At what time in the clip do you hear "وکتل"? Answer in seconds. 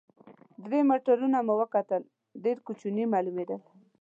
1.61-2.01